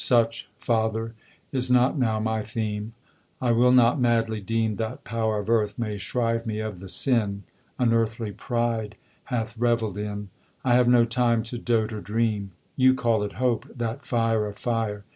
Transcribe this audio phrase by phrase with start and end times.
[0.03, 1.13] Such, father,
[1.51, 2.93] is not (now) my theme
[3.39, 7.43] I will not madly deem that power Of Earth may shrive me of the sin
[7.77, 8.95] Unearthly pride
[9.25, 10.29] hath revell'd in
[10.65, 14.57] I have no time to dote or dream: You call it hope that fire of
[14.57, 15.05] fire!